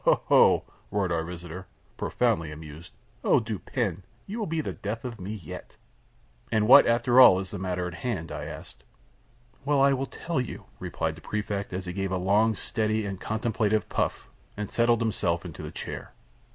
ho! 0.03 0.13
ho! 0.15 0.21
ho!" 0.29 0.63
roared 0.89 1.11
our 1.11 1.23
visitor, 1.23 1.67
profoundly 1.95 2.51
amused, 2.51 2.91
"Oh, 3.23 3.39
Dupin, 3.39 4.01
you 4.25 4.39
will 4.39 4.47
be 4.47 4.59
the 4.59 4.73
death 4.73 5.05
of 5.05 5.21
me 5.21 5.31
yet!" 5.31 5.77
"And 6.51 6.67
what, 6.67 6.87
after 6.87 7.19
all, 7.21 7.37
is 7.37 7.51
the 7.51 7.59
matter 7.59 7.85
on 7.85 7.91
hand?" 7.91 8.31
I 8.31 8.45
asked. 8.45 8.83
"Why, 9.63 9.89
I 9.89 9.93
will 9.93 10.07
tell 10.07 10.41
you," 10.41 10.65
replied 10.79 11.13
the 11.13 11.21
Prefect, 11.21 11.71
as 11.71 11.85
he 11.85 11.93
gave 11.93 12.11
a 12.11 12.17
long, 12.17 12.55
steady, 12.55 13.05
and 13.05 13.21
contemplative 13.21 13.87
puff, 13.89 14.27
and 14.57 14.71
settled 14.71 15.01
himself 15.01 15.45
in 15.45 15.53
his 15.53 15.71
chair. 15.75 16.13